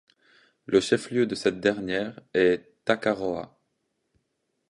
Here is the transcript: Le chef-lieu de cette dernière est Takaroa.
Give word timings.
Le 0.65 0.79
chef-lieu 0.79 1.27
de 1.27 1.35
cette 1.35 1.59
dernière 1.59 2.19
est 2.33 2.71
Takaroa. 2.85 3.55